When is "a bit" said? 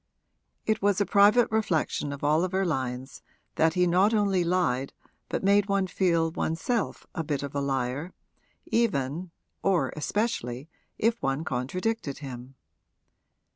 7.13-7.43